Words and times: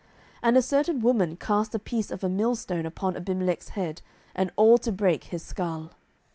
07:009:053 0.01 0.07
And 0.41 0.57
a 0.57 0.61
certain 0.63 0.99
woman 1.01 1.37
cast 1.37 1.75
a 1.75 1.77
piece 1.77 2.09
of 2.09 2.23
a 2.23 2.27
millstone 2.27 2.87
upon 2.87 3.15
Abimelech's 3.15 3.69
head, 3.77 4.01
and 4.33 4.49
all 4.55 4.79
to 4.79 4.91
brake 4.91 5.25
his 5.25 5.43
skull. 5.43 5.91